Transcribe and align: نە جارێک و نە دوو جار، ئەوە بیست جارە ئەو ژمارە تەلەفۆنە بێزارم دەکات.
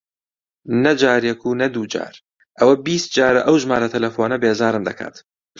نە 0.83 0.91
جارێک 1.01 1.41
و 1.43 1.51
نە 1.61 1.67
دوو 1.73 1.85
جار، 1.93 2.15
ئەوە 2.59 2.75
بیست 2.85 3.07
جارە 3.17 3.41
ئەو 3.47 3.55
ژمارە 3.63 3.87
تەلەفۆنە 3.93 4.37
بێزارم 4.43 4.83
دەکات. 4.89 5.15